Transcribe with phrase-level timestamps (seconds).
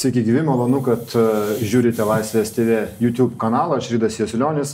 [0.00, 1.22] Sveiki gyvi, malonu, kad e,
[1.60, 3.76] žiūrite Laisvės TV YouTube kanalą.
[3.76, 4.70] Aš Rydas Jasulionis.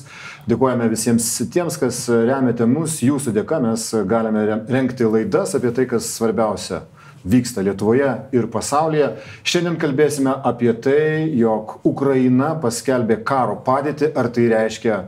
[0.47, 3.01] Dėkojame visiems tiems, kas remiate mus.
[3.03, 6.85] Jūsų dėka mes galime renkti laidas apie tai, kas svarbiausia
[7.27, 9.09] vyksta Lietuvoje ir pasaulyje.
[9.43, 15.01] Šiandien kalbėsime apie tai, jog Ukraina paskelbė karo padėtį, ar tai reiškia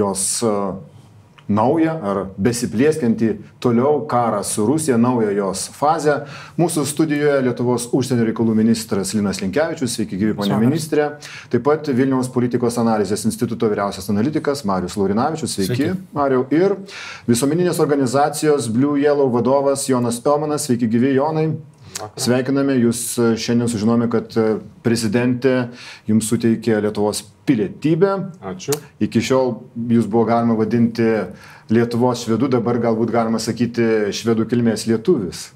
[0.00, 0.54] jos e,
[1.48, 3.30] naują ar besiplėskiantį
[3.62, 6.20] toliau karą su Rusija, naują jos fazę.
[6.60, 11.08] Mūsų studijoje Lietuvos užsienio reikalų ministras Linas Linkevičius, sveiki gyvi ponė ministrė.
[11.52, 15.96] Taip pat Vilniaus politikos analizės instituto vyriausias analitikas Marius Laurinavičius, sveiki, sveiki.
[16.16, 16.44] Mariu.
[16.54, 16.76] Ir
[17.28, 21.48] visuomeninės organizacijos Blue Yellow vadovas Jonas Tomanas, sveiki gyvi Jonai.
[22.18, 23.00] Sveikiname, jūs
[23.40, 24.34] šiandien sužinome, kad
[24.84, 25.54] prezidentė
[26.06, 28.14] jums suteikė Lietuvos pilietybę.
[28.52, 28.76] Ačiū.
[29.02, 29.54] Iki šiol
[29.96, 31.08] jūs buvo galima vadinti
[31.72, 35.48] Lietuvos švedu, dabar galbūt galima sakyti švedų kilmės lietuvis.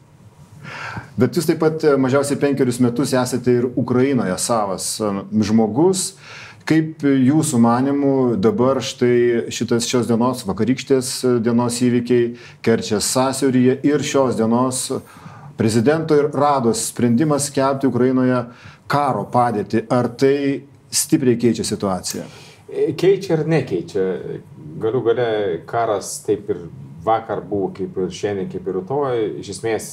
[1.18, 4.94] Bet jūs taip pat mažiausiai penkerius metus esate ir Ukrainoje savas
[5.32, 6.12] žmogus.
[6.68, 11.08] Kaip jūsų manimų dabar štai šitas šios dienos, vakarykštės
[11.42, 14.84] dienos įvykiai Kerčės sąsiauryje ir šios dienos
[15.58, 18.44] prezidento ir rados sprendimas skelbti Ukrainoje
[18.86, 20.36] karo padėtį, ar tai
[20.92, 22.24] stipriai keičia situaciją?
[22.98, 24.06] Keičia ir nekeičia.
[24.82, 25.28] Galiu gale
[25.68, 26.66] karas taip ir
[27.04, 29.22] vakar buvo, kaip ir šiandien, kaip ir rytoj.
[29.42, 29.88] Iš esmės,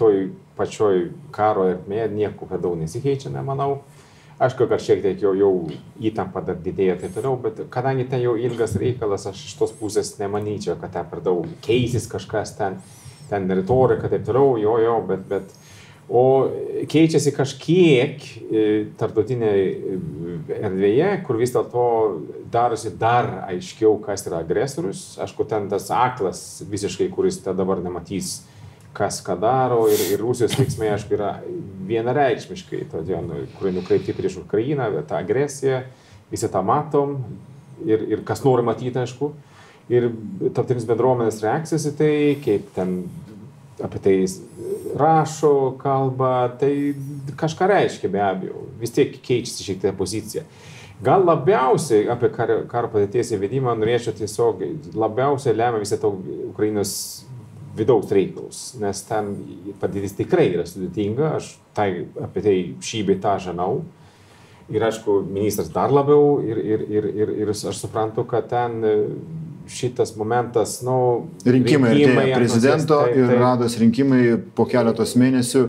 [0.00, 0.26] toj
[0.58, 3.82] pačioj karo ermėje nieko per daug nesikeičia, nemanau.
[4.42, 5.52] Aišku, kad šiek tiek jau, jau
[6.02, 9.74] įtampa dar didėja ir taip toliau, bet kadangi ten jau ilgas reikalas, aš iš tos
[9.78, 12.80] pusės nemanyčiau, kad ten per daug keisis kažkas ten,
[13.30, 15.54] ten retorika ir taip toliau, jo, jo, bet, bet
[16.10, 16.50] O
[16.90, 18.62] keičiasi kažkiek e,
[18.98, 19.98] tarptautinėje
[20.58, 21.84] erdvėje, kur vis dėlto
[22.52, 25.04] darosi dar aiškiau, kas yra agresorius.
[25.22, 28.42] Aišku, ten tas aklas visiškai, kuris dabar nematys,
[28.96, 31.36] kas ką daro ir, ir Rusijos veiksmai, aišku, yra
[31.88, 35.84] vienareikšmiškai, todėl, nu, kurie nukreipti prieš Ukrainą, tą agresiją,
[36.32, 37.20] visi tą matom
[37.86, 39.32] ir, ir kas nori matyti, aišku.
[39.92, 40.10] Ir
[40.42, 43.00] tarptautinis bendruomenės reakcijas į tai, kaip ten
[43.82, 44.16] apie tai
[44.98, 46.94] rašo, kalba, tai
[47.38, 50.44] kažką reiškia be abejo, vis tiek keičiasi šiek tiek pozicija.
[51.02, 54.62] Gal labiausiai apie karo, karo padėties įvedimą norėčiau tiesiog
[54.94, 56.12] labiausiai lemia visą to
[56.52, 56.92] Ukrainos
[57.74, 59.32] vidaus reikalus, nes ten
[59.80, 63.82] padėtis tikrai yra sudėtinga, aš tai, apie tai šį bei tą žinau.
[64.72, 68.78] Ir aišku, ministras dar labiau ir, ir, ir, ir, ir aš suprantu, kad ten
[69.68, 73.20] šitas momentas, nu, rinkimai, rinkimai prezidento taip, taip.
[73.20, 74.24] ir rados rinkimai
[74.56, 75.68] po keletos mėnesių.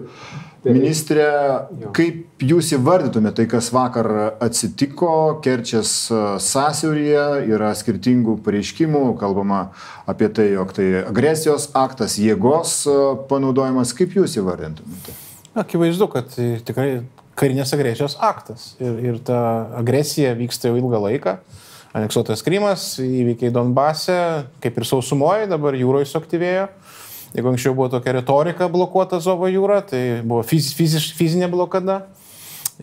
[0.64, 0.78] Taip.
[0.78, 1.26] Ministrė,
[1.92, 4.08] kaip jūs įvardytumėte tai, kas vakar
[4.46, 9.66] atsitiko Kerčias e, sąsiauryje, yra skirtingų pareiškimų, kalbama
[10.08, 12.96] apie tai, jog tai agresijos aktas, jėgos e,
[13.28, 15.18] panaudojimas, kaip jūs įvardintumėte?
[15.66, 16.88] Akivaizdu, kad tikrai
[17.40, 19.40] karinės agresijos aktas ir, ir ta
[19.80, 21.38] agresija vyksta jau ilgą laiką
[21.94, 24.18] aneksuotas Krymas, įvykiai Donbase,
[24.64, 26.68] kaip ir sausumoje, dabar jūroje suaktyvėjo.
[27.34, 32.04] Jeigu anksčiau buvo tokia retorika blokuota Zovo jūra, tai buvo fiz, fiziš, fizinė blokada.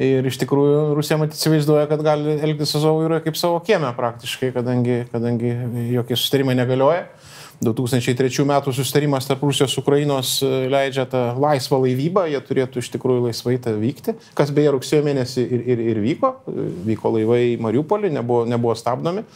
[0.00, 3.90] Ir iš tikrųjų Rusija matyt įsivaizduoja, kad gali elgtis su Zovo jūroje kaip savo kieme
[3.96, 5.52] praktiškai, kadangi, kadangi
[5.94, 7.08] jokie sustarimai negalioja.
[7.60, 12.88] 2003 metų sustarimas tarp Rusijos ir Ukrainos e, leidžia tą laisvą laivybą, jie turėtų iš
[12.94, 16.30] tikrųjų laisvai tą vykti, kas beje rugsėjo mėnesį ir, ir, ir vyko,
[16.88, 19.26] vyko laivai į Mariupolį, nebuvo, nebuvo stabdomi.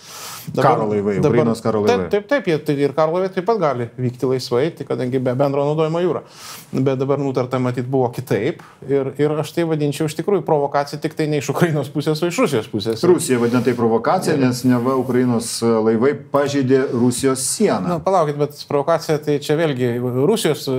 [0.49, 2.07] Dabar, karo laivai, dabar, Ukrainos karo laivai.
[2.07, 5.21] Taip, taip, taip jie, tai ir karo laivai taip pat gali vykti laisvai, tai kadangi
[5.21, 6.25] be bendro naudojimo jūra.
[6.73, 11.17] Bet dabar nutarta matyti buvo kitaip ir, ir aš tai vadinčiau iš tikrųjų provokacija tik
[11.19, 13.05] tai ne iš Ukrainos pusės, o iš Rusijos pusės.
[13.09, 17.85] Rusija vadina tai provokacija, nes neva Ukrainos laivai pažeidė Rusijos sieną.
[17.95, 19.89] Na, palaukit, bet provokacija, tai čia vėlgi
[20.29, 20.75] Rusijos e,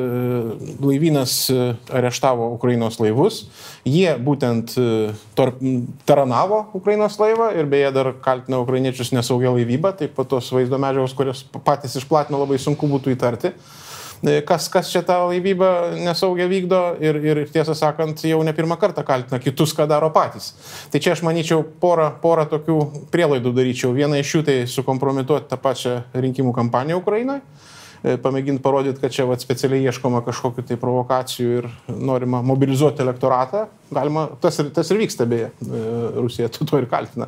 [0.80, 1.68] laivynas e,
[2.00, 3.42] areštavo Ukrainos laivus,
[3.84, 4.88] jie būtent e,
[5.36, 5.52] tor,
[6.08, 11.16] taranavo Ukrainos laivą ir beje dar kaltino ukrainiečius nesaugia laivybą, taip pat tos vaizdo medžiagos,
[11.18, 13.56] kurias patys išplatino, labai sunku būtų įtarti
[14.48, 15.72] kas, kas čia tą laivybą
[16.06, 20.54] nesaugia vykdo ir, ir tiesą sakant, jau ne pirmą kartą kaltina kitus, ką daro patys.
[20.94, 22.80] Tai čia aš manyčiau porą, porą tokių
[23.14, 23.94] prielaidų daryčiau.
[23.98, 27.75] Viena iš jų tai sukompromituoti tą pačią rinkimų kampaniją Ukrainoje E,
[28.22, 33.66] pamėginti parodyti, kad čia vat, specialiai ieškoma kažkokiu tai provokacijų ir norima mobilizuoti elektoratą.
[33.94, 35.82] Galima, tas ir, tas ir vyksta beje, e,
[36.18, 37.28] Rusija tu to ir kaltina.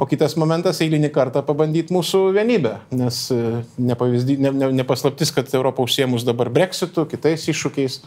[0.00, 3.40] O kitas momentas, eilinį kartą pabandyti mūsų vienybę, nes e,
[3.80, 8.00] nepavyzdy, ne, ne, nepaslaptis, kad Europą užsiemus dabar breksitu, kitais iššūkiais.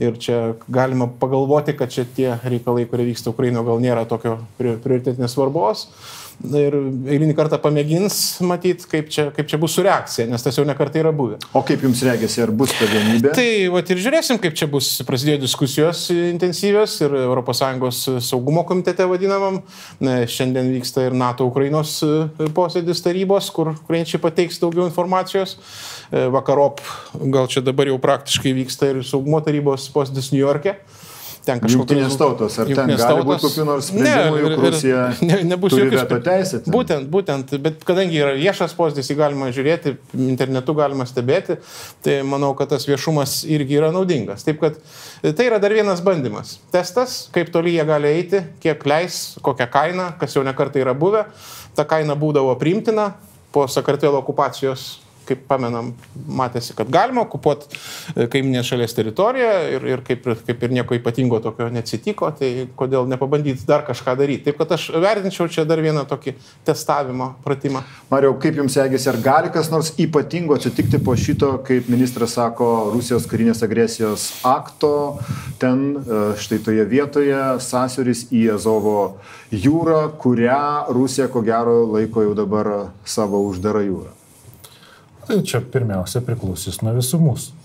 [0.00, 5.34] Ir čia galima pagalvoti, kad čia tie reikalai, kurie vyksta Ukrainoje, gal nėra tokio prioritetinės
[5.36, 5.84] svarbos.
[6.42, 6.74] Ir
[7.12, 8.16] eilinį kartą pamėgins
[8.46, 11.38] matyti, kaip čia, kaip čia bus su reakcija, nes tas jau nekartai yra buvę.
[11.54, 13.34] O kaip jums reagėsi, ar bus ta vienybė?
[13.36, 14.90] Tai va ir žiūrėsim, kaip čia bus.
[15.06, 19.60] Prasidėjo diskusijos intensyvios ir ES saugumo komitete vadinamam.
[20.02, 21.98] Šiandien vyksta ir NATO Ukrainos
[22.56, 25.56] posėdis tarybos, kur ukrainiečiai pateiks daugiau informacijos.
[26.10, 26.82] Vakarop,
[27.32, 30.76] gal čia dabar jau praktiškai vyksta ir saugumo tarybos posėdis New York'e
[31.46, 31.78] ten kažkokios...
[31.78, 35.90] Jungtinės tautos, ar ten gali būti kokių nors sprendimų, ne, juk Rusija ne, nebus turi
[35.92, 36.60] veto teisę?
[36.62, 36.74] Ten.
[36.74, 39.94] Būtent, būtent, bet kadangi yra viešas posėdis, jį galima žiūrėti,
[40.28, 41.58] internetu galima stebėti,
[42.04, 44.46] tai manau, kad tas viešumas irgi yra naudingas.
[44.46, 44.78] Taip kad
[45.22, 46.56] tai yra dar vienas bandymas.
[46.74, 51.26] Testas, kaip toli jie gali eiti, kiek leis, kokią kainą, kas jau nekartai yra buvę.
[51.76, 53.12] Ta kaina būdavo priimtina
[53.52, 55.92] po Sakartvelo okupacijos kaip pamenam,
[56.28, 61.40] matėsi, kad galima okupuoti e, kaiminės šalies teritoriją ir, ir kaip, kaip ir nieko ypatingo
[61.44, 64.46] tokio neatsitiko, tai kodėl nepabandyti dar kažką daryti.
[64.48, 66.34] Taip kad aš vertinčiau čia dar vieną tokį
[66.66, 67.84] testavimo pratimą.
[68.12, 72.70] Mariau, kaip jums segėsi, ar gali kas nors ypatingo atsitikti po šito, kaip ministras sako,
[72.94, 74.94] Rusijos karinės agresijos akto,
[75.62, 78.98] ten e, štai toje vietoje sąsiuris į Azovo
[79.52, 82.72] jūrą, kurią Rusija ko gero laiko jau dabar
[83.04, 84.21] savo uždarą jūrą.
[85.26, 87.62] Tai čia pirmiausia priklausys nuo visų mūsų.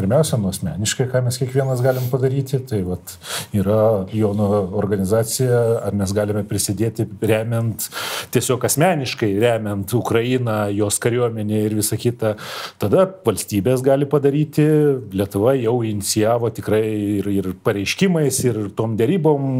[0.00, 3.12] Pirmiausia, nuo asmeniškai, ką mes kiekvienas galim padaryti, tai vat,
[3.52, 4.46] yra Jono
[4.80, 7.84] organizacija, ar mes galime prisidėti remiant,
[8.32, 12.32] tiesiog asmeniškai remiant Ukrainą, jos kariuomenę ir visą kitą.
[12.80, 14.64] Tada valstybės gali padaryti,
[15.12, 16.84] Lietuva jau inicijavo tikrai
[17.18, 19.50] ir, ir pareiškimais, ir tom dėrybom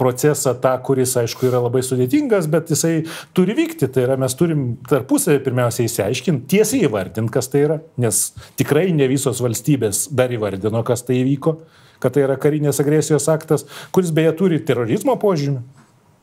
[0.00, 2.94] procesą tą, kuris, aišku, yra labai sudėtingas, bet jisai
[3.36, 3.88] turi vykti.
[3.92, 8.22] Tai yra, mes turim tarpusavį pirmiausia įsiaiškinti, tiesiai įvardinti, kas tai yra, nes
[8.60, 11.56] tikrai ne visos valstybės dar įvardino, kas tai įvyko,
[12.02, 15.60] kad tai yra karinės agresijos aktas, kuris beje turi terorizmo požymį,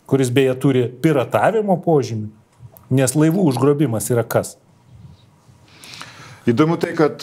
[0.10, 2.28] kuris beje turi piratavimo požymį,
[3.00, 4.58] nes laivų užgrobimas yra kas?
[6.50, 7.22] Įdomu tai, kad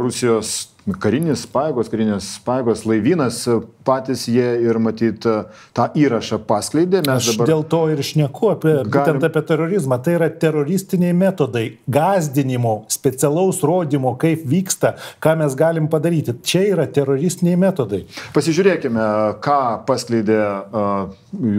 [0.00, 0.70] Rusijos
[1.00, 3.40] karinis pajėgos, karinės pajėgos, laivynas,
[3.84, 5.36] patys jie ir matyt e,
[5.76, 7.02] tą įrašą paskleidė.
[7.06, 7.50] Mes Aš dabar...
[7.52, 8.92] dėl to ir šneku apie, galim...
[8.94, 10.00] būtent apie terorizmą.
[10.04, 14.94] Tai yra teroristiniai metodai, gazdinimo, specialaus rodymo, kaip vyksta,
[15.24, 16.36] ką mes galim padaryti.
[16.44, 18.04] Čia yra teroristiniai metodai.
[18.36, 19.04] Pasižiūrėkime,
[19.44, 21.12] ką paskleidė uh,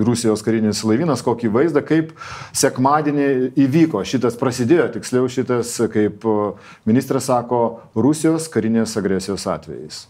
[0.06, 2.14] Rusijos karinis laivynas, kokį vaizdą, kaip
[2.56, 3.30] sekmadienį
[3.66, 4.04] įvyko.
[4.08, 6.36] Šitas prasidėjo, tiksliau šitas, kaip e,
[6.88, 7.62] ministras sako,
[7.96, 10.06] Rusijos karinės agresijos atvejais.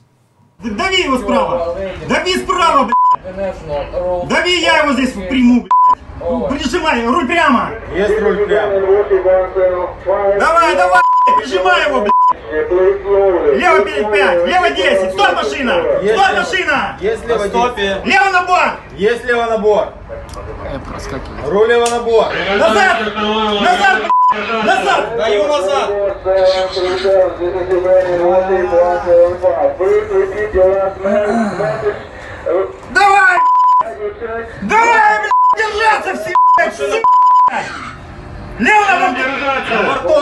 [0.64, 1.76] Дави его справа!
[2.08, 4.28] Дави справа, блядь!
[4.28, 6.50] Дави, я его здесь приму, блядь!
[6.50, 7.72] Прижимай, руль прямо!
[7.94, 8.80] Есть руль прямо!
[10.40, 11.02] Давай, давай,
[11.38, 12.12] прижимай его, блядь!
[12.52, 15.84] Лево 5, лево 10, стой машина!
[16.00, 16.98] Стой машина!
[17.02, 18.02] Есть лево стопе!
[18.06, 18.74] Лево на борт!
[18.96, 19.90] Есть лево на борт!
[21.48, 22.34] Руль лево на борт!
[22.58, 23.14] Назад!
[23.16, 24.15] Назад, блядь!
[24.32, 25.18] Назад!
[25.18, 25.90] Даю назад!
[32.92, 33.40] Давай!
[34.64, 37.02] Давай, блядь, держаться все, блядь, сука!
[38.58, 39.16] Лево!
[39.16, 39.74] Держаться!
[39.76, 40.22] На борту!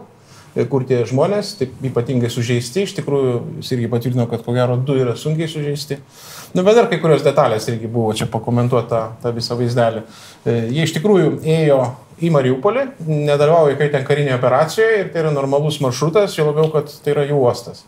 [0.70, 4.96] kur tie žmonės, taip ypatingai sužeisti, iš tikrųjų jis irgi patvirtino, kad ko gero du
[4.98, 6.00] yra sunkiai sužeisti.
[6.56, 10.04] Nu, bet dar kai kurios detalės irgi buvo čia pakomentuota tą visą vaizdelį.
[10.44, 11.82] E, jie iš tikrųjų ėjo
[12.18, 16.90] į Mariupolį, nedalyvauja kai ten karinėje operacijoje ir tai yra normalus maršrutas, jau labiau, kad
[17.04, 17.84] tai yra jų uostas.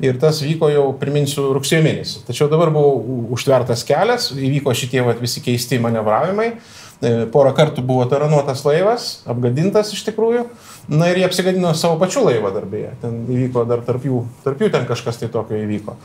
[0.00, 2.22] Ir tas vyko jau, priminsiu, rugsėjo mėnesį.
[2.28, 6.54] Tačiau dabar buvo užtvertas kelias, įvyko šitie vat, visi keisti manevravimai.
[7.02, 10.46] E, porą kartų buvo taranuotas laivas, apgadintas iš tikrųjų.
[10.94, 12.92] Na ir jie apsigadino savo pačių laivą darbėje.
[13.02, 15.96] Ten įvyko dar tarp jų, tarp jų ten kažkas tai tokio įvyko.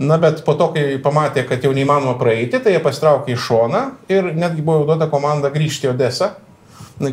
[0.00, 3.82] Na bet po to, kai pamatė, kad jau neįmanoma praeiti, tai jie pastraukė į šoną
[4.08, 6.30] ir netgi buvo jau duota komanda grįžti į Odesą,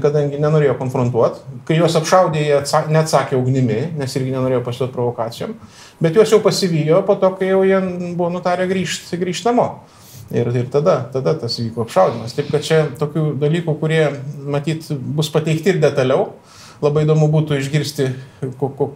[0.04, 1.42] kadangi nenorėjo konfrontuoti.
[1.68, 2.62] Kai juos apšaudė, jie
[2.94, 5.58] neatsakė ugnimi, nes irgi nenorėjo pasiduoti provokacijom.
[6.04, 7.82] Bet juos jau pasivijo po to, kai jau jie
[8.14, 9.72] buvo nutarę grįžti grįžt namo.
[10.36, 12.36] Ir, ir tada, tada tas vyko apšaudimas.
[12.36, 14.04] Taip kad čia tokių dalykų, kurie
[14.44, 16.34] matyt bus pateikti ir detaliau.
[16.84, 18.10] Labai įdomu būtų išgirsti,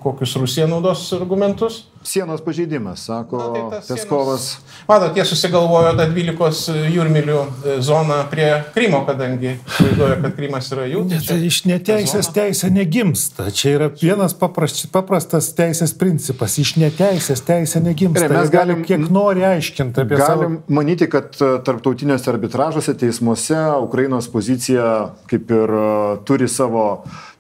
[0.04, 1.88] kokius Rusija naudos argumentus.
[2.04, 4.42] Sienos pažeidimas, sako Na, tai Peskovas.
[4.42, 4.86] Sienos...
[4.88, 10.88] Matot, jie susigalvojo tą 12 jūrmilių e, zoną prie Krymo, kadangi vaizduoja, kad Krymas yra
[10.90, 11.04] jų.
[11.12, 13.52] Tai, tai iš neteisės teisė negimsta.
[13.54, 16.58] Čia yra vienas paprastas, paprastas teisės principas.
[16.62, 18.26] Iš neteisės teisė negimsta.
[18.26, 20.24] Ir mes galim kiek nori aiškinti apie tai.
[20.26, 20.80] Galim savo...
[20.80, 24.88] manyti, kad e, tarptautiniuose arbitražuose teismuose Ukrainos pozicija
[25.30, 25.94] kaip ir e,
[26.26, 26.88] turi savo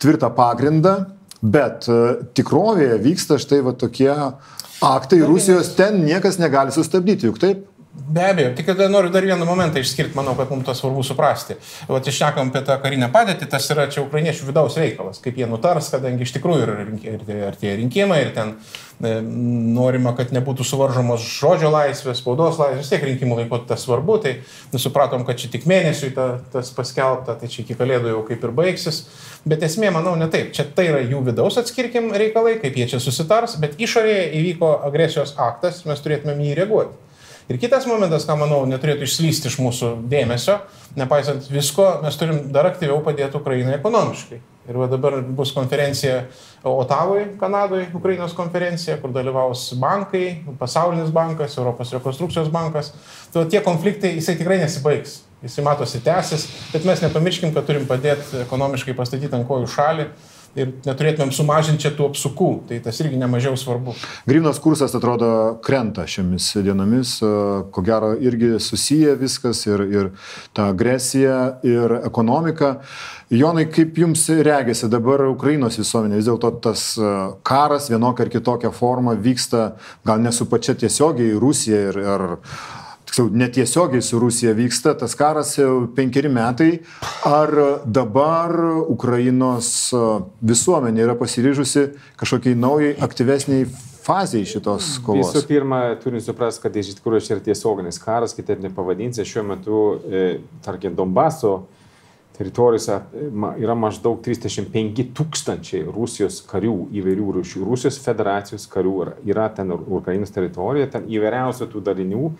[0.01, 1.00] tvirtą pagrindą
[1.41, 2.00] Bet e,
[2.38, 4.12] tikrovėje vyksta štai va tokie
[4.81, 7.65] aktai Rusijos, ten niekas negali sustabdyti, juk taip?
[7.91, 11.57] Be abejo, tik tada noriu dar vieną momentą išskirti, manau, kad mums tas svarbu suprasti.
[11.91, 15.89] O išnekam apie tą karinę padėtį, tas yra čia ukrainiečių vidaus reikalas, kaip jie nutars,
[15.91, 19.17] kadangi iš tikrųjų yra artėja rinkimai ir ten e,
[19.75, 24.33] norima, kad nebūtų suvaržomos žodžio laisvės, spaudos laisvės, vis tiek rinkimų laiko tas svarbu, tai
[24.71, 28.55] nusupratom, kad čia tik mėnesiui ta, tas paskelbta, tai čia iki kalėdų jau kaip ir
[28.55, 29.03] baigsis.
[29.43, 30.55] Bet esmė, manau, ne taip.
[30.55, 35.36] Čia tai yra jų vidaus atskirkim reikalai, kaip jie čia susitars, bet išorėje įvyko agresijos
[35.36, 37.11] aktas, mes turėtumėm jį reaguoti.
[37.50, 40.60] Ir kitas momentas, ką manau, neturėtų išslysti iš mūsų dėmesio,
[41.00, 44.41] nepaisant visko, mes turim dar aktyviau padėti Ukrainai ekonomiškai.
[44.69, 46.27] Ir dabar bus konferencija
[46.63, 52.93] Otavoje, Kanadoje, Ukrainos konferencija, kur dalyvaus bankai, pasaulinis bankas, Europos rekonstrukcijos bankas.
[53.33, 55.24] Tai tie konfliktai, jisai tikrai nesibaigs.
[55.41, 60.05] Jisai matosi tęsis, bet mes nepamirškim, kad turim padėti ekonomiškai pastatyti ant kojų šalį
[60.55, 62.50] ir neturėtumėm sumažinti čia tų apsukų.
[62.70, 63.96] Tai tas irgi nemažiau svarbu.
[64.27, 65.31] Grynos kursas atrodo
[65.65, 67.17] krenta šiomis dienomis,
[67.72, 70.12] ko gero irgi susiję viskas ir, ir
[70.58, 72.79] ta agresija, ir ekonomika.
[73.31, 76.84] Jonai, kaip jums regėsi dabar Ukrainos visuomenė, vis dėlto tas
[77.48, 79.77] karas vienokia ar kitokia forma vyksta
[80.08, 82.25] gal ne su pačia tiesiogiai Rusija ir, ir
[83.12, 86.80] tiksliau, netiesiogiai su Rusija vyksta, tas karas jau penkeri metai.
[87.25, 87.51] Ar
[87.86, 88.56] dabar
[88.88, 89.91] Ukrainos
[90.41, 93.68] visuomenė yra pasiryžusi kažkokiai naujai, aktyvesniai
[94.01, 95.34] fazėje šitos kovos?
[95.36, 99.84] Visų pirma, turim suprasti, kad iš tikrųjų čia yra tiesioginis karas, kitaip nepavadinsi, šiuo metu,
[100.08, 101.68] e, tarkim, Donbaso
[102.38, 102.97] teritorijose
[103.61, 107.63] yra maždaug 35 tūkstančiai Rusijos karių įvairių rūšių.
[107.67, 108.95] Rusijos federacijos karių
[109.29, 112.31] yra ten Ukrainos teritorijoje, ten įvairiausių tų dalinių.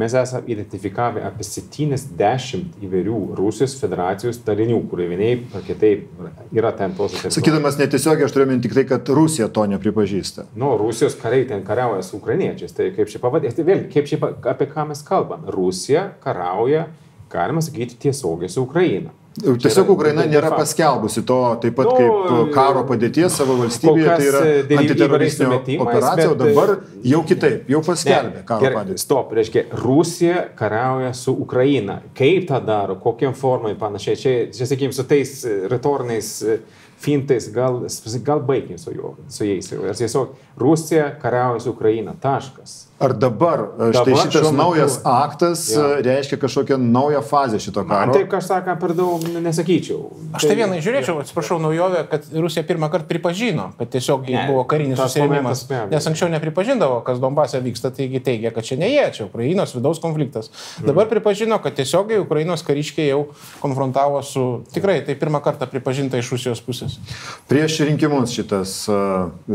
[0.00, 6.08] Mes esame identifikavę apie 70 įvairių Rusijos federacijos dalinių, kurie vienaip ar kitaip
[6.56, 7.18] yra ten tos.
[7.26, 10.46] Sakydamas netiesiogiai, aš turiu minti tik tai, kad Rusija to nepripažįsta.
[10.60, 12.72] Nu, Rusijos kariai ten kariauja su ukrainiečiais.
[12.76, 14.20] Tai kaip čia pavadinti, vėlgi, kaip čia,
[14.54, 15.50] apie ką mes kalbame.
[15.52, 16.86] Rusija karauja,
[17.32, 19.12] galima sakyti, tiesiogiai su Ukraina.
[19.38, 24.40] Tiesiog Ukraina nėra paskelbusi to taip pat kaip nu, karo padėties savo valstybėje, tai yra
[24.42, 26.72] e, antiteroristinė operacija, o dabar
[27.06, 28.98] jau kitaip, jau paskelbė karo padėtį.
[28.98, 32.00] Stop, reiškia, Rusija kariauja su Ukraina.
[32.18, 36.60] Kaip tą daro, kokiam formai panašiai, čia, čia sakykime, su tais e, retoriniais e,
[37.00, 37.84] fintais, gal,
[38.26, 39.70] gal baigim su, juo, su jais.
[40.02, 42.18] Tiesiog Rusija kariauja su Ukraina.
[42.18, 42.89] Taškas.
[43.00, 45.84] Ar dabar, dabar štai šitas naujas metu, aktas ja.
[46.04, 48.10] reiškia kažkokią naują fazę šito karo?
[48.10, 50.10] Man taip, aš saką, per daug nesakyčiau.
[50.36, 54.66] Aš tai vieną žiūrėčiau, atsiprašau, naujovę, kad Rusija pirmą kartą pripažino, kad tiesiog ne, buvo
[54.68, 55.62] karinis susirėmimas.
[55.88, 60.02] Nes anksčiau nepripažindavo, kas Donbase vyksta, taigi teigia, kad čia ne jie, čia Ukrainos vidaus
[60.04, 60.52] konfliktas.
[60.84, 61.14] Dabar mm.
[61.14, 63.22] pripažino, kad tiesiogiai Ukrainos kariškiai jau
[63.64, 67.00] konfrontavo su, tikrai tai pirmą kartą pripažinta iš Rusijos pusės.
[67.48, 68.76] Prieš rinkimus šitas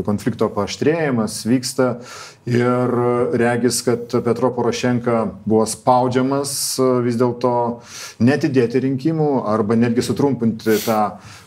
[0.10, 1.94] konflikto paaštrėjimas vyksta
[2.50, 3.00] ir
[3.38, 7.52] regis, kad Petro Porošenka buvo spaudžiamas e, vis dėlto
[8.24, 11.00] netidėti rinkimų arba netgi sutrumpinti tą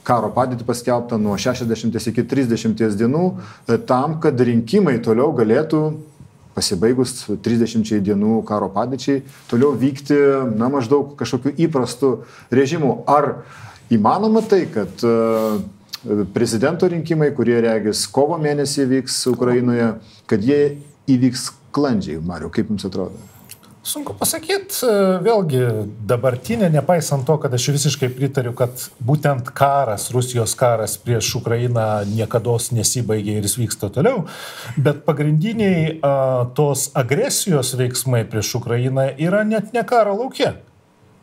[0.09, 5.83] karo padėtį paskelbtą nuo 60 iki 30 dienų e, tam, kad rinkimai toliau galėtų
[6.59, 10.17] pasibaigus 30 dienų karo padėčiai, toliau vykti,
[10.59, 12.13] na, maždaug kažkokiu įprastu
[12.51, 13.03] režimu.
[13.07, 13.45] Ar
[13.95, 15.61] įmanoma tai, kad uh,
[16.35, 19.93] prezidento rinkimai, kurie regis kovo mėnesį vyks Ukrainoje,
[20.31, 20.79] kad jie
[21.09, 21.49] įvyks
[21.79, 23.27] sklandžiai, Mariu, kaip jums atrodo?
[23.89, 24.85] Sunku pasakyti,
[25.25, 25.61] vėlgi
[26.05, 32.59] dabartinė, nepaisant to, kad aš visiškai pritariu, kad būtent karas, Rusijos karas prieš Ukrainą niekada
[32.75, 34.27] nesibaigė ir jis vyksta toliau,
[34.77, 36.13] bet pagrindiniai a,
[36.59, 40.59] tos agresijos veiksmai prieš Ukrainą yra net ne karo laukia.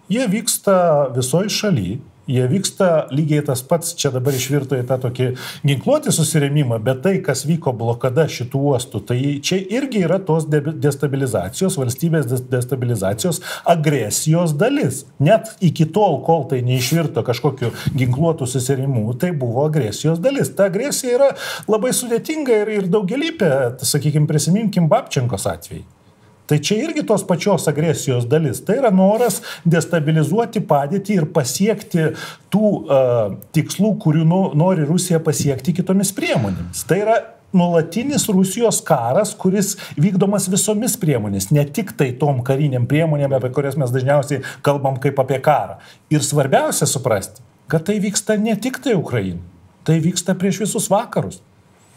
[0.10, 5.27] Jie vyksta visoji šalyje Jie vyksta lygiai tas pats, čia dabar išvirto į tą tokį
[5.67, 11.77] ginkluotį susirėmimą, bet tai, kas vyko blokada šitų uostų, tai čia irgi yra tos destabilizacijos,
[11.77, 13.41] valstybės destabilizacijos,
[13.75, 15.03] agresijos dalis.
[15.22, 20.50] Net iki tol, kol tai neišvirto kažkokiu ginkluotų susirėmimu, tai buvo agresijos dalis.
[20.58, 21.29] Ta agresija yra
[21.70, 23.51] labai sudėtinga ir, ir daugelypė,
[23.86, 25.86] sakykime, prisiminkim Babčenkos atvejį.
[26.46, 28.62] Tai čia irgi tos pačios agresijos dalis.
[28.66, 32.12] Tai yra noras destabilizuoti padėtį ir pasiekti
[32.54, 36.86] tų uh, tikslų, kurių nu, nori Rusija pasiekti kitomis priemonėmis.
[36.90, 37.18] Tai yra
[37.56, 43.78] nuolatinis Rusijos karas, kuris vykdomas visomis priemonės, ne tik tai tom kariniam priemonėm, apie kurias
[43.80, 45.80] mes dažniausiai kalbam kaip apie karą.
[46.12, 49.42] Ir svarbiausia suprasti, kad tai vyksta ne tik tai Ukraina,
[49.88, 51.40] tai vyksta prieš visus vakarus.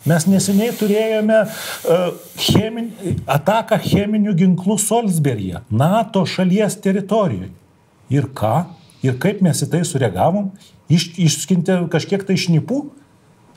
[0.06, 2.92] Mes neseniai turėjome uh, chemin,
[3.26, 7.50] ataką cheminių ginklų Solsberyje, NATO šalies teritorijoje.
[8.14, 8.54] Ir ką?
[9.04, 10.52] Ir kaip mes į tai sureagavom?
[10.90, 12.84] Iš, išskinti kažkiek tai šnipų?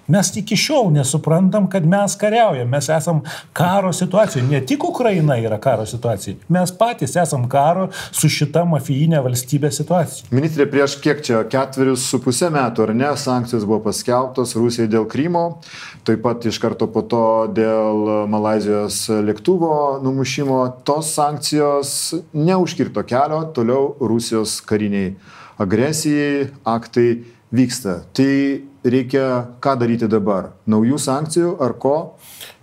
[0.08, 3.22] Mes iki šiol nesuprantam, kad mes kariaujam, mes esam
[3.54, 4.48] karo situacijoje.
[4.50, 10.28] Ne tik Ukraina yra karo situacija, mes patys esam karo su šita mafijinė valstybė situacija.
[10.34, 15.06] Ministrė, prieš kiek čia, ketverius su pusę metų, ar ne, sankcijos buvo paskelbtos Rusijai dėl
[15.12, 15.46] Krymo,
[16.08, 20.64] taip pat iš karto po to dėl Malazijos lėktuvo numušimo.
[20.88, 21.94] Tos sankcijos
[22.34, 25.14] neužkirto kelio toliau Rusijos kariniai
[25.62, 27.22] agresijai, aktai
[27.54, 28.02] vyksta.
[28.18, 28.34] Tai
[28.84, 29.26] reikia
[29.62, 30.52] ką daryti dabar?
[30.70, 31.96] Naujų sankcijų ar ko?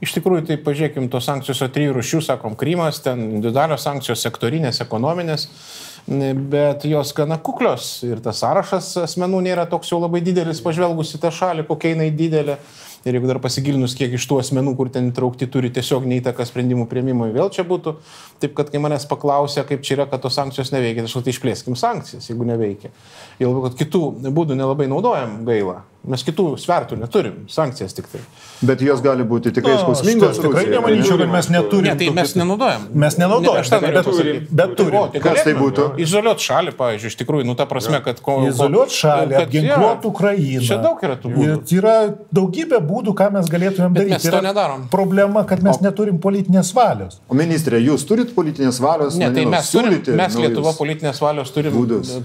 [0.02, 4.82] Iš tikrųjų, tai pažiūrėkim, tos sankcijos yra trijų rušių, sakom, Krymas, ten individualios sankcijos, sektorinės,
[4.84, 5.48] ekonominės,
[6.08, 11.22] bet jos gana kuklios ir tas sąrašas asmenų nėra toks jau labai didelis, pažvelgus į
[11.24, 12.58] tą šalį, kokia jinai didelė.
[13.06, 16.88] Ir jeigu dar pasigilinus, kiek iš tų asmenų, kur ten įtraukti, turi tiesiog neįtaką sprendimų
[16.90, 17.94] prieimimui, vėl čia būtų.
[18.42, 21.78] Taip, kad kai manęs paklausė, kaip čia yra, kad tos sankcijos neveikia, tai tai išplėskim
[21.78, 22.90] sankcijas, jeigu neveikia.
[23.38, 24.02] Jau labiau, kad kitų
[24.34, 25.84] būdų nelabai naudojam gaila.
[26.06, 28.20] Mes kitų svertų neturim, sankcijas tik tai.
[28.64, 30.36] Bet jos gali būti tikrai no, skausmingos.
[30.36, 31.88] Aš tikrai nemanyčiau, kad mes neturim.
[31.90, 32.84] Ne, tai mes nenaudojam.
[33.02, 33.58] Mes nenaudojam.
[33.60, 34.46] Aš tą norėjau pasakyti.
[34.60, 34.96] Bet turim.
[34.98, 35.86] O, tai kas tai būtų?
[36.06, 38.22] Izoliuot šalį, pavyzdžiui, iš tikrųjų, nu ta prasme, kad...
[38.24, 40.62] Ko, Izoliuot šalį, apginkluot Ukrainą.
[40.68, 41.58] Čia daug yra tų būdų.
[41.76, 41.96] Yra
[42.38, 44.14] daugybė būdų, ką mes galėtumėm daryti.
[44.16, 44.86] Mes to nedarom.
[44.94, 47.18] Problema, kad mes o, neturim politinės valios.
[47.28, 49.18] O ministrė, jūs turit politinės valios?
[49.20, 51.76] Ne, tai mes, turim, mes Lietuva politinės valios turim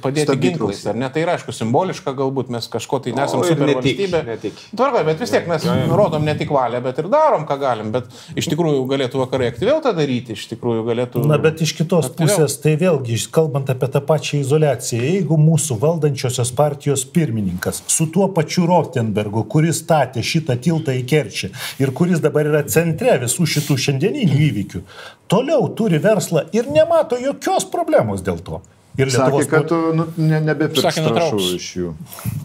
[0.02, 0.86] padėti ginklais.
[0.90, 1.10] Ar ne?
[1.14, 4.62] Tai yra, aišku, simboliška, galbūt mes kažko tai nesam supervalstybė netik.
[4.76, 5.88] Tvarka, bet vis tiek mes ja, ja.
[5.98, 7.92] rodom ne tik valią, bet ir darom, ką galim.
[7.94, 11.24] Bet iš tikrųjų galėtų vakarai aktyviau tą daryti, iš tikrųjų galėtų.
[11.30, 12.30] Na, bet iš kitos aktyviau.
[12.34, 18.30] pusės, tai vėlgi, kalbant apie tą pačią izolaciją, jeigu mūsų valdančiosios partijos pirmininkas su tuo
[18.34, 21.52] pačiu Rotenbergu, kuris statė šitą tiltą į Kerčį
[21.84, 24.84] ir kuris dabar yra centre visų šitų šiandieninių įvykių,
[25.32, 28.62] toliau turi verslą ir nemato jokios problemos dėl to.
[28.94, 29.46] Ir Lietuvos...
[29.46, 31.94] Sakė, kad tu nu, ne, nebepirks trašų iš jų.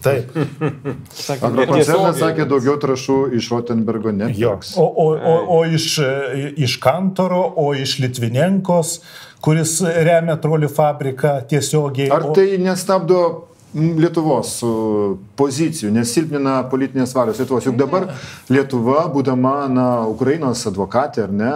[0.05, 0.31] Taip.
[1.45, 4.73] Agrokoncernas sakė, daugiau trašų iš Rotenbergo nepirks.
[4.81, 5.99] O, o, o, o iš,
[6.57, 8.95] iš Kantoro, o iš Litvinenkos,
[9.45, 12.09] kuris remia trolių fabriką tiesiogiai.
[12.17, 13.21] Ar tai nestabdo
[13.77, 14.55] Lietuvos
[15.37, 17.67] pozicijų, nesilpnina politinės valios Lietuvos.
[17.69, 18.07] Juk dabar
[18.49, 21.51] Lietuva, būdama na, Ukrainos advokatė ar ne,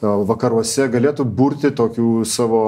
[0.00, 2.62] vakaruose galėtų burti tokių savo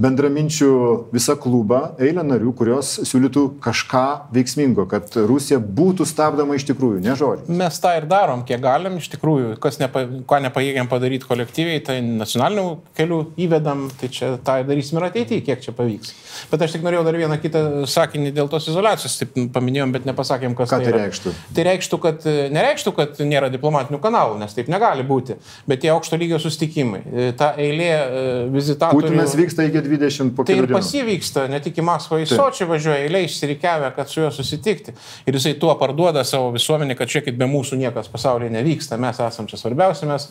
[0.00, 0.70] bendraminčių
[1.12, 4.04] visą klubą, eilę narių, kurios siūlytų kažką
[4.34, 7.50] veiksmingo, kad Rusija būtų stabdoma iš tikrųjų, ne žodžiu.
[7.60, 11.98] Mes tą ir darom, kiek galim, iš tikrųjų, kas nepa, ko nepajėgiam padaryti kolektyviai, tai
[12.06, 16.14] nacionalinių kelių įvedam, tai čia tą darysim ir ateityje, kiek čia pavyks.
[16.52, 20.56] Bet aš tik norėjau dar vieną kitą sakinį dėl tos izolacijos, taip paminėjom, bet nepasakėm,
[20.58, 21.34] kas Ką tai, tai reikštų.
[21.56, 25.36] Tai reikštų, kad nereikštų, kad nėra diplomatinių kanalų, nes taip negali būti,
[25.68, 27.00] bet tie aukšto lygio sustikimai,
[27.38, 29.08] ta eilė e, vizitatorių.
[29.08, 30.76] Putinas vyksta iki 20 po Tai ir dienų.
[30.76, 34.30] pas jį vyksta, ne tik į Maskvą, į Sočią važiuoja, eiliai išsirikiavę, kad su juo
[34.34, 34.94] susitikti.
[35.26, 39.20] Ir jisai tuo parduoda savo visuomenį, kad čia kaip be mūsų niekas pasaulyje nevyksta, mes
[39.24, 40.28] esam čia svarbiausi, mes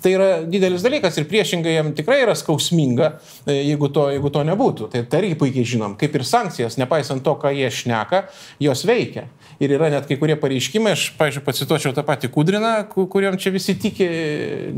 [0.00, 3.12] Tai yra didelis dalykas ir priešingai jam tikrai yra skausminga,
[3.44, 4.88] e, jeigu to, jeigu to nebūtų.
[4.92, 8.24] Tai, tai irgi puikiai žinom, kaip ir sankcijas, nepaisant to, ką jie šneka,
[8.62, 9.26] jos veikia.
[9.60, 12.72] Ir yra net kai kurie pareiškimai, aš, pažiūrėjau, pacituočiau tą patį Kudriną,
[13.12, 14.08] kuriam čia visi tiki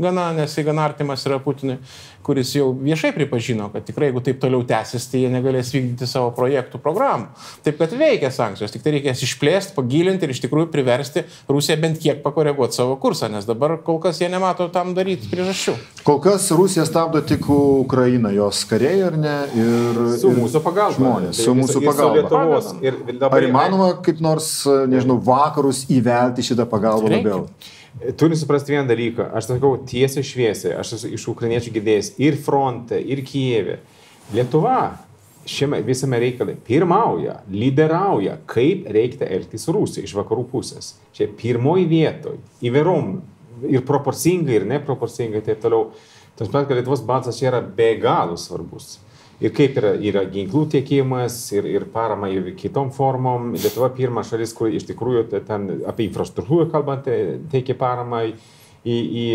[0.01, 1.79] gana, nes jis gana artimas yra Putinui
[2.23, 6.31] kuris jau viešai pripažino, kad tikrai jeigu taip toliau tęsis, tai jie negalės vykdyti savo
[6.35, 7.29] projektų programų.
[7.65, 11.99] Taip kad veikia sankcijos, tik tai reikės išplėsti, pagilinti ir iš tikrųjų priversti Rusiją bent
[12.01, 15.73] kiek pakoreguoti savo kursą, nes dabar kol kas jie nemato tam daryti priežasčių.
[16.03, 19.35] Kol kas Rusija stabdo tik Ukrainą, jos kariai ar ne?
[19.55, 20.97] Ir, su ir mūsų pagalba.
[20.97, 22.17] Žmonės, tai su mūsų pagalba.
[22.19, 24.49] Lietuvos, ir dabar, ar įmanoma kaip nors,
[24.91, 27.23] nežinau, vakarus įvelti šitą pagalbą Reikia.
[27.23, 28.13] labiau?
[28.19, 29.29] Turim suprasti vieną dalyką.
[29.37, 33.79] Aš sakau tiesiai šviesiai, aš esu iš ukrainiečių girdėjęs ir fronte, ir Kijeve.
[34.33, 34.79] Lietuva
[35.45, 40.93] šiame visame reikalai pirmauja, lyderiauja, kaip reikia elgtis Rusija iš vakarų pusės.
[41.15, 43.17] Čia pirmoji vietoje, įvairom
[43.69, 45.91] ir proporcingai, ir neproporcingai, taip toliau.
[46.37, 48.97] Tas pat, kad Lietuvos balsas čia yra be galo svarbus
[49.43, 53.53] ir kaip yra, yra ginklų tiekimas ir, ir parama ir kitom formom.
[53.57, 57.09] Lietuva pirma šalis, kur iš tikrųjų ten apie infrastruktūrą kalbant
[57.51, 58.35] teikia paramą į,
[58.93, 59.25] į,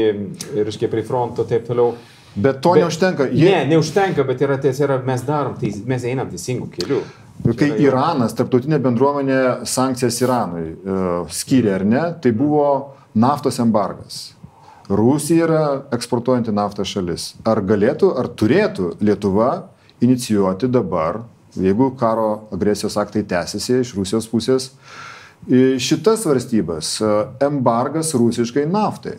[0.63, 1.93] reiškia, prie fronto ir taip toliau.
[2.39, 3.29] Bet to bet, neužtenka.
[3.33, 3.49] Jie...
[3.49, 7.01] Ne, neužtenka, bet yra tiesa, mes darom, tai mes einam teisingų kelių.
[7.59, 12.65] Kai Iranas, tarptautinė bendruomenė sankcijas Iranui uh, skyrė ar ne, tai buvo
[13.19, 14.21] naftos embargas.
[14.89, 17.35] Rusija yra eksportuojanti naftą šalis.
[17.45, 19.51] Ar galėtų, ar turėtų Lietuva
[20.01, 21.21] inicijuoti dabar,
[21.59, 24.71] jeigu karo agresijos aktai tęsiasi iš Rusijos pusės,
[25.83, 26.97] šitas valstybės
[27.45, 29.19] embargas rusiškai naftai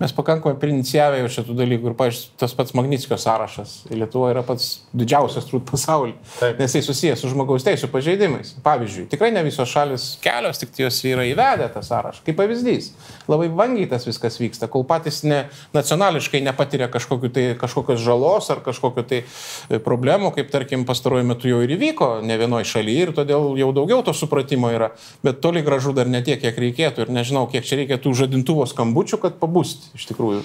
[0.00, 4.66] mes pakankamai prinicijavę jau šitų dalykų ir, pažiūrėjau, tas pats Magnitskio sąrašas Lietuvoje yra pats
[4.96, 6.16] didžiausias turbūt pasaulyje,
[6.58, 8.52] nes tai susijęs su žmogaus teisų pažeidimais.
[8.64, 12.26] Pavyzdžiui, tikrai ne visos šalis, kelios tik jos yra įvedę tą sąrašą.
[12.26, 12.90] Kaip pavyzdys,
[13.30, 19.06] labai vangiai tas viskas vyksta, kol patys ne, nacionališkai nepatiria tai, kažkokios žalos ar kažkokio
[19.08, 23.54] tai e, problemų, kaip tarkim pastaruoju metu jau ir įvyko ne vienoje šalyje ir todėl
[23.56, 24.92] jau daugiau to supratimo yra,
[25.24, 29.20] bet toli gražu dar ne tiek, kiek reikėtų ir nežinau, kiek čia reikėtų žadintuvo skambučių,
[29.24, 30.42] kad pabūsti iš tikrųjų.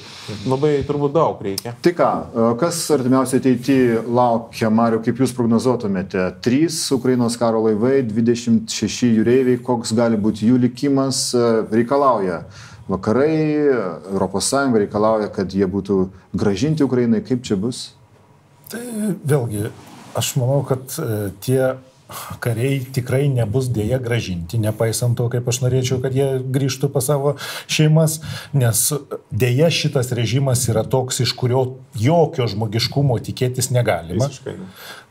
[0.50, 1.74] Labai turbūt daug reikia.
[1.82, 6.28] Tai ką, e, kas artimiausiai ateityje laukia, Mariu, kaip jūs prognozuotumėte?
[6.46, 12.44] Trys Ukrainos karo laivai, 26 jūreiviai, koks gali būti jų likimas, e, reikalauja.
[12.92, 13.32] Vakarai,
[14.12, 14.52] ES
[14.84, 17.22] reikalauja, kad jie būtų gražinti Ukrainai.
[17.24, 17.94] Kaip čia bus?
[18.72, 18.82] Tai
[19.24, 19.70] vėlgi,
[20.18, 21.76] aš manau, kad e, tie
[22.44, 27.36] kariai tikrai nebus dėja gražinti, nepaisant to, kaip aš norėčiau, kad jie grįžtų pas savo
[27.72, 28.20] šeimas,
[28.54, 28.84] nes
[29.32, 31.64] dėja šitas režimas yra toks, iš kurio
[31.98, 34.28] jokio žmogiškumo tikėtis negalima.
[34.28, 34.58] Visiškai.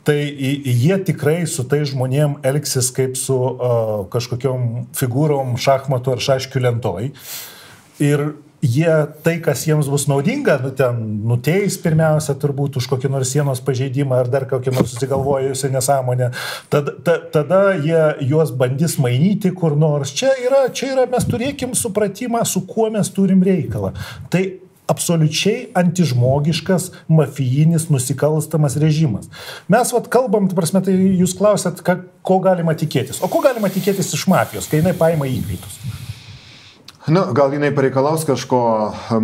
[0.05, 6.63] Tai jie tikrai su tai žmonėm elgsis kaip su uh, kažkokiam figūrom šachmatų ar šaškių
[6.65, 7.11] lentoj.
[8.01, 8.31] Ir
[8.63, 8.93] jie
[9.25, 14.21] tai, kas jiems bus naudinga, nu, ten nuteis pirmiausia turbūt už kokį nors sienos pažeidimą
[14.21, 16.31] ar dar kokį nors susigalvojusią nesąmonę,
[16.73, 20.13] tada, ta, tada jie juos bandys mainyti kur nors.
[20.17, 23.95] Čia yra, čia yra, mes turėkim supratimą, su kuo mes turim reikalą.
[24.33, 24.45] Tai
[24.91, 29.31] absoliučiai antižmogiškas, mafijinis, nusikalstamas režimas.
[29.71, 33.23] Mes vat kalbam, tai prasme, tai jūs klausėt, ka, ko galima tikėtis.
[33.25, 35.80] O ko galima tikėtis iš mafijos, kai jinai paima įkaitus?
[37.11, 38.59] Na, gal jinai pareikalaus kažko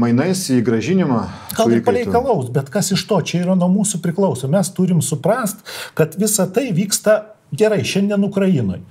[0.00, 1.20] mainais į gražinimą?
[1.54, 4.50] Gal ir pareikalaus, bet kas iš to, čia yra nuo mūsų priklauso.
[4.50, 5.62] Mes turim suprast,
[5.94, 7.20] kad visa tai vyksta
[7.54, 8.82] gerai šiandien Ukrainoje.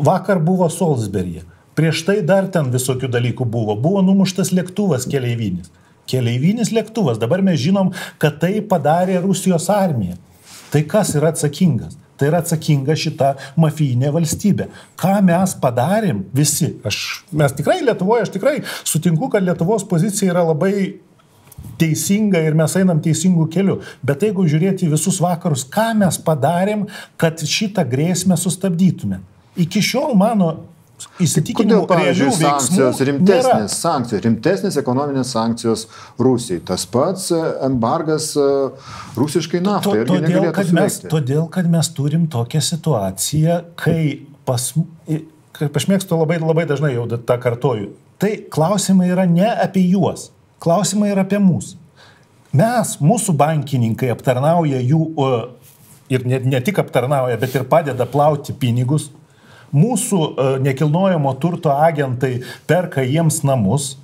[0.00, 1.44] Vakar buvo Solsberyje.
[1.76, 3.76] Prieš tai dar ten visokių dalykų buvo.
[3.76, 5.68] Buvo numuštas lėktuvas keleivinis.
[6.08, 7.20] Keleivinis lėktuvas.
[7.20, 10.16] Dabar mes žinom, kad tai padarė Rusijos armija.
[10.72, 12.00] Tai kas yra atsakingas?
[12.22, 14.68] Tai yra atsakinga šita mafijinė valstybė.
[14.94, 16.68] Ką mes padarėm visi?
[16.86, 16.98] Aš,
[17.34, 21.00] mes tikrai Lietuvoje, aš tikrai sutinku, kad Lietuvos pozicija yra labai
[21.82, 23.74] teisinga ir mes einam teisingų kelių.
[24.06, 26.86] Bet jeigu žiūrėti visus vakarus, ką mes padarėm,
[27.18, 29.18] kad šitą grėsmę sustabdytume.
[29.58, 30.52] Iki šiol mano
[31.22, 31.86] įsitikinimų.
[31.90, 35.86] Pavyzdžiui, sankcijos rimtesnės, sankcijos, rimtesnės ekonominės sankcijos
[36.22, 36.62] Rusijai.
[36.68, 38.48] Tas pats e, embargas e,
[39.18, 40.02] rusiškai naftai.
[40.08, 44.02] To, todėl, kad mes, todėl, kad mes turim tokią situaciją, kai
[44.48, 44.72] pas...
[45.52, 47.90] Kaip aš mėgstu labai, labai dažnai jau tą kartoju.
[48.18, 50.30] Tai klausimai yra ne apie juos,
[50.64, 51.74] klausimai yra apie mus.
[52.56, 55.02] Mes, mūsų bankininkai aptarnauja jų
[56.12, 59.08] ir ne, ne tik aptarnauja, bet ir padeda plauti pinigus
[59.72, 63.96] mūsų e, nekilnojamo turto agentai perka jiems namus,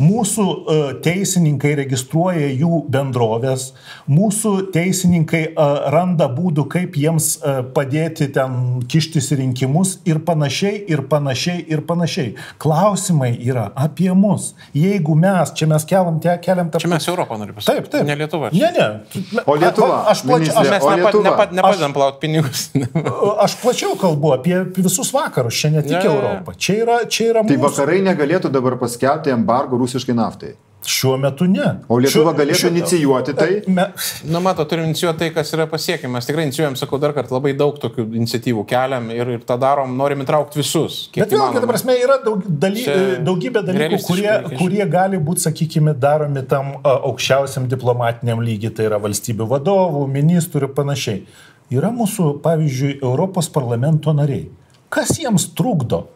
[0.00, 3.70] Mūsų e, teisininkai registruoja jų bendrovės,
[4.10, 10.82] mūsų teisininkai e, randa būdų, kaip jiems e, padėti ten kištis į rinkimus ir panašiai,
[10.92, 12.34] ir panašiai, ir panašiai.
[12.62, 14.52] Klausimai yra apie mus.
[14.76, 16.80] Jeigu mes, čia mes keliam, te, keliam tą...
[16.82, 17.82] Čia mes Europą norime pasakyti.
[17.82, 18.06] Taip, taip.
[18.08, 18.50] Ne Lietuva.
[18.52, 19.42] Ne, ne.
[19.46, 22.62] O Lietuva, A- Aš plačiau, ministrė, Mes O nepa, nepa, nepadedam plauti pinigus.
[23.44, 26.02] aš plačiau kalbu apie visus vakarus, čia ne tik Ja.
[26.10, 26.54] Europą.
[26.58, 27.62] Čia yra, čia yra Tai mūsų.
[27.66, 30.54] vakarai negalėtų dabar paskelbti embargo rusiškai naftai.
[30.82, 31.62] Šiuo metu ne.
[31.86, 33.50] O Lietuva Šiuo- galėtų šiuo- inicijuoti tai?
[33.70, 33.84] Me,
[34.24, 36.16] Na, mato, turim inicijuoti tai, kas yra pasiekiama.
[36.18, 39.92] Mes tikrai inicijuojam, sakau dar kartą, labai daug tokių iniciatyvų keliam ir, ir tą darom,
[39.96, 40.96] norim įtraukti visus.
[41.14, 45.94] Bet vėlgi, ta prasme, yra daug, daly, Čia daugybė dalykų, kurie, kurie gali būti, sakykime,
[45.94, 51.22] daromi tam aukščiausiam diplomatiniam lygiai, tai yra valstybių vadovų, ministrų ir panašiai.
[51.70, 54.48] Yra mūsų, pavyzdžiui, Europos parlamento nariai.
[54.90, 56.08] Kas jiems trukdo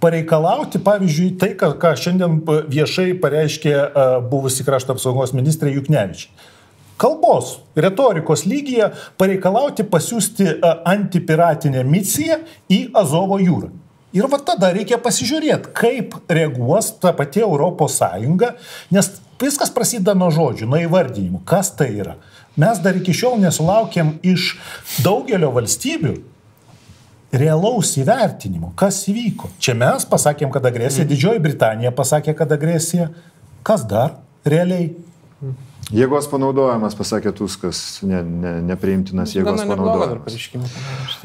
[0.00, 6.32] pareikalauti, pavyzdžiui, tai, ką, ką šiandien a, viešai pareiškė a, buvusi krašto apsaugos ministrė Juknevičiai.
[7.00, 12.40] Kalbos, retorikos lygyje pareikalauti pasiūsti a, antipiratinę misiją
[12.72, 13.70] į Azovo jūrą.
[14.16, 18.56] Ir va tada reikia pasižiūrėti, kaip reaguos ta pati Sąjunga,
[18.90, 19.10] nes
[19.40, 22.16] viskas prasideda nuo žodžių, nuo įvardinimų, kas tai yra.
[22.58, 24.56] Mes dar iki šiol nesulaukėm iš
[25.04, 26.16] daugelio valstybių
[27.32, 29.52] realaus įvertinimo, kas įvyko.
[29.62, 33.10] Čia mes pasakėm, kad agresija, Didžioji Britanija pasakė, kad agresija,
[33.66, 34.90] kas dar realiai.
[35.90, 40.36] Jėgos panaudojimas, pasakė Tuskas, ne, ne, nepriimtinas jėgos Gana panaudojimas.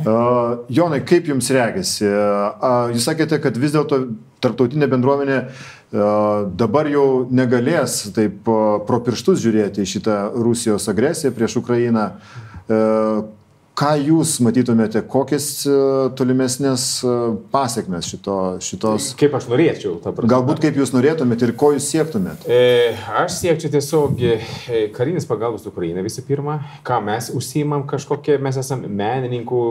[0.02, 2.08] Uh, Jonai, kaip jums regisi?
[2.10, 4.00] Uh, jūs sakėte, kad vis dėlto
[4.42, 11.34] tarptautinė bendruomenė uh, dabar jau negalės taip uh, pro pirštus žiūrėti į šitą Rusijos agresiją
[11.38, 12.10] prieš Ukrainą.
[12.66, 13.28] Uh,
[13.76, 20.32] ką jūs matytumėte, kokias uh, tolimesnės uh, pasiekmes šito, šitos, Kaip aš norėčiau, ta prasme.
[20.32, 22.48] galbūt kaip jūs norėtumėte ir ko jūs siektumėte?
[22.48, 24.38] E, aš siekčiau tiesiog e,
[24.96, 29.62] karinės pagalbos Ukrainai visų pirma, ką mes užsiimam kažkokie, mes esame menininkų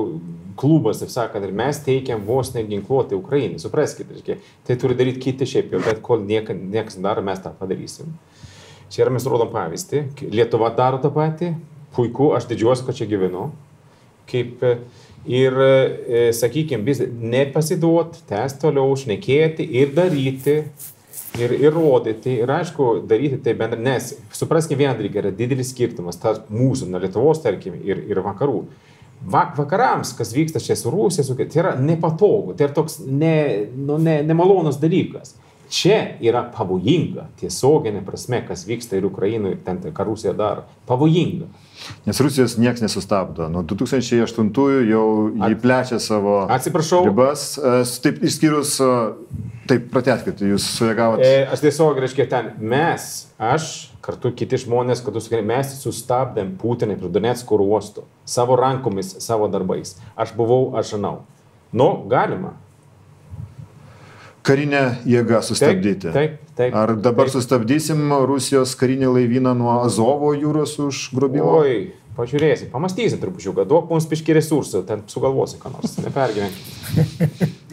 [0.60, 5.48] klubas, taip sakant, ir mes teikiam vos neginkluoti Ukrainai, supraskite, reiškia, tai turi daryti kiti
[5.48, 8.12] šiaip jau, bet kol nieka, niekas nedaro, mes tą padarysim.
[8.92, 11.54] Čia yra mes rodom pavyzdį, Lietuva daro tą patį,
[11.96, 13.48] puiku, aš didžiuosi, kad čia gyvenu.
[14.30, 14.74] Kaip e,
[15.28, 20.60] ir, e, sakykime, vis nepasiduot, tęs toliau šnekėti ir daryti,
[21.40, 26.50] ir įrodyti, ir aišku, daryti tai bendrai, nes supraskime vieną dalyką, yra didelis skirtumas tarp
[26.52, 28.64] mūsų, nuo Lietuvos, tarkim, ir, ir vakarų.
[29.34, 33.36] Vak, vakarams, kas vyksta čia su Rusija, su, tai yra nepatogu, tai yra toks ne,
[33.72, 35.32] nu, ne, nemalonus dalykas.
[35.72, 40.66] Čia yra pavojinga, tiesioginė prasme, kas vyksta ir Ukrainoje, ten, ką Rusija daro.
[40.88, 41.48] Pavojinga.
[42.06, 43.48] Nes Rusijos niekas nesustabdo.
[43.52, 44.50] Nuo 2008
[44.88, 47.04] jau jį plečia savo Atsiprašau.
[47.08, 47.54] ribas.
[47.58, 48.90] E, Taip išskyrus, e,
[49.70, 51.24] taip prateskit, jūs sureagavote.
[51.24, 53.70] E, aš tiesiog, reiškia, ten mes, aš,
[54.04, 59.96] kartu kiti žmonės, su mes sustabdėm Putiną prie Donetsko uosto savo rankomis, savo darbais.
[60.16, 61.24] Aš buvau, aš žinau.
[61.72, 62.54] Nu, galima.
[64.44, 66.10] Karinę jėgą sustabdyti.
[66.12, 67.38] taip, taip, Ar dabar taip.
[67.38, 71.62] sustabdysim Rusijos karinį laivyną nuo Azovo jūros užgrobimo?
[71.62, 71.78] Oi,
[72.18, 76.60] pažiūrėsim, pamastysim trupučiuką, duok mums piški resursų, ten sugalvosi ką nors, nepergyvenk.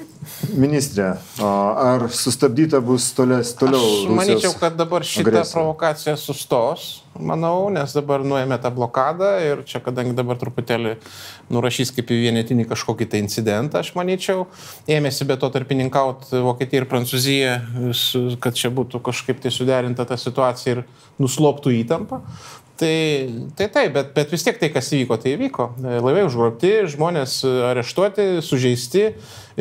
[0.52, 3.80] Ministrė, ar sustabdyta bus tolės, toliau?
[3.80, 5.54] Aš Rusijos manyčiau, kad dabar šita agresija?
[5.54, 10.96] provokacija sustos, manau, nes dabar nuėmė tą blokadą ir čia, kadangi dabar truputėlį
[11.54, 14.48] nurašys kaip į vienetinį kažkokį tai incidentą, aš manyčiau,
[14.92, 17.54] ėmėsi be to tarpininkauti Vokietija ir Prancūzija,
[18.44, 20.84] kad čia būtų kažkaip tai suderinta ta situacija ir
[21.22, 22.24] nusloptų įtampą.
[22.82, 25.68] Tai, tai taip, bet, bet vis tiek tai, kas įvyko, tai įvyko.
[25.86, 29.04] E, Laivai užgrobti, žmonės e, areštuoti, sužeisti,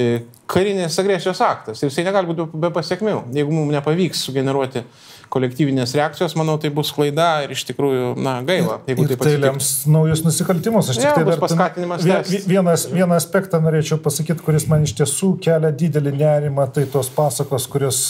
[0.01, 0.07] e,
[0.49, 1.83] karinės agresijos aktas.
[1.85, 3.19] Ir jisai negali būti be pasiekmių.
[3.37, 4.87] Jeigu mums nepavyks sugeneruoti
[5.31, 8.81] kolektyvinės reakcijos, manau, tai bus klaida ir iš tikrųjų, na, gaila.
[8.89, 9.45] Jeigu Ir taip tai atsitiktų.
[9.45, 10.89] lems naujus nusikaltimus.
[10.91, 14.89] Aš tik tai bus dar ten- paskatinimas vie- vienas, vieną aspektą norėčiau pasakyti, kuris man
[14.89, 18.01] iš tiesų kelia didelį nerimą, tai tos pasakos, kurios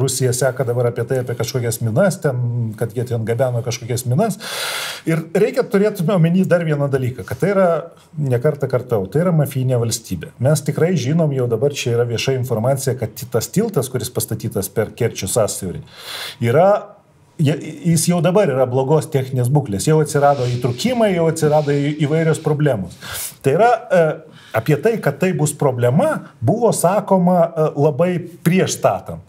[0.00, 4.38] Rusija seka dabar apie tai, apie kažkokias minas, ten, kad jie ten gabeno kažkokias minas.
[5.08, 7.68] Ir reikia turėtume omeny dar vieną dalyką, kad tai yra,
[8.18, 10.34] nekartą kartau, tai yra mafijinė valstybė.
[10.46, 14.92] Mes tikrai žinom, jau dabar čia yra vieša informacija, kad tas tiltas, kuris pastatytas per
[14.96, 15.82] Kerčių sąsiaurį,
[16.44, 16.68] yra
[17.36, 22.96] Jis jau dabar yra blogos techninės būklės, jau atsirado įtrukimai, jau atsirado įvairios problemos.
[23.44, 24.04] Tai yra e,
[24.56, 28.10] apie tai, kad tai bus problema, buvo sakoma e, labai
[28.46, 29.20] prieš statant.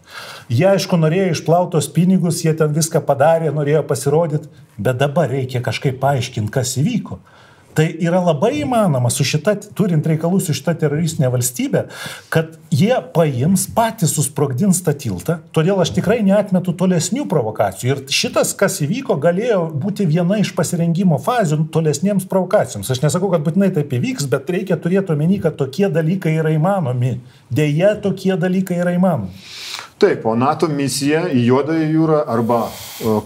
[0.48, 4.48] Jie, aišku, norėjo išplautos pinigus, jie ten viską padarė, norėjo pasirodyti,
[4.80, 7.20] bet dabar reikia kažkaip paaiškinti, kas įvyko.
[7.76, 11.84] Tai yra labai įmanoma su šita, turint reikalų su šita teroristinė valstybė,
[12.32, 15.38] kad jie paims, patys susprogdins tą tiltą.
[15.54, 17.94] Todėl aš tikrai neatmetu tolesnių provokacijų.
[17.94, 22.90] Ir šitas, kas įvyko, galėjo būti viena iš pasirengimo fazių tolesniems provokacijoms.
[22.90, 27.18] Aš nesakau, kad būtinai taip įvyks, bet reikia turėti omeny, kad tokie dalykai yra įmanomi.
[27.54, 29.30] Deja, tokie dalykai yra įmanomi.
[29.98, 32.58] Taip, o NATO misija į Juodąją jūrą arba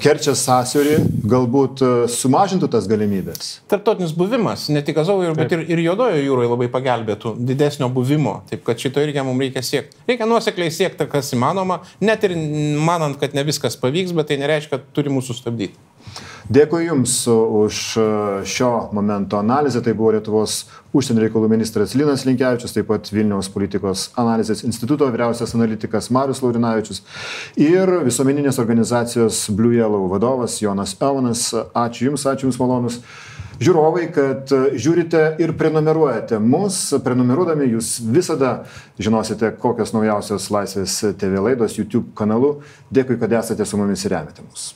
[0.00, 0.94] Kerčias sąsiaurį
[1.28, 3.50] galbūt e, sumažintų tas galimybės.
[3.68, 8.38] Tartotinis buvimas, ne tik Azovoje, bet ir, ir Juodojo jūroje labai pagelbėtų didesnio buvimo.
[8.48, 10.00] Taip kad šito irgi mums reikia siekti.
[10.08, 12.38] Reikia nuosekliai siekti, kas įmanoma, net ir
[12.80, 15.76] manant, kad ne viskas pavyks, bet tai nereiškia, kad turi mūsų stabdyti.
[16.52, 17.76] Dėkui Jums už
[18.44, 19.80] šio momento analizę.
[19.82, 25.54] Tai buvo Lietuvos užsienio reikalų ministras Linas Linkevičius, taip pat Vilniaus politikos analizės instituto vyriausias
[25.56, 27.00] analitikas Marius Laurinavičius
[27.56, 31.46] ir visuomeninės organizacijos Blue Yellow vadovas Jonas Evanas.
[31.72, 33.00] Ačiū Jums, ačiū Jums malonus.
[33.62, 38.64] Žiūrovai, kad žiūrite ir prenumeruojate mus, prenumeruodami jūs visada
[38.98, 42.56] žinosite, kokios naujausios Laisvės TV laidos YouTube kanalu.
[42.90, 44.72] Dėkui, kad esate su mumis ir remiate mus.